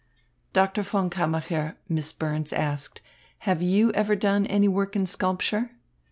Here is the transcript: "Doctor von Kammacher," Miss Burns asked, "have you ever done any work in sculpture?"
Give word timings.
"Doctor 0.51 0.81
von 0.81 1.11
Kammacher," 1.11 1.75
Miss 1.87 2.11
Burns 2.11 2.51
asked, 2.51 3.01
"have 3.41 3.61
you 3.61 3.91
ever 3.91 4.15
done 4.15 4.47
any 4.47 4.67
work 4.67 4.95
in 4.95 5.05
sculpture?" 5.05 5.73